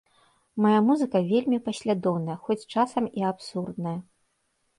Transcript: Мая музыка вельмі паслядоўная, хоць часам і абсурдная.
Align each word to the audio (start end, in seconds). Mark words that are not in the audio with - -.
Мая 0.65 0.77
музыка 0.87 1.21
вельмі 1.31 1.59
паслядоўная, 1.67 2.37
хоць 2.47 2.59
часам 2.77 3.03
і 3.21 3.27
абсурдная. 3.35 3.97